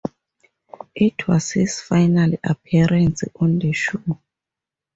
It 0.95 1.27
was 1.27 1.51
his 1.51 1.79
final 1.79 2.33
appearance 2.43 3.23
on 3.39 3.59
the 3.59 3.71
show. 3.71 4.01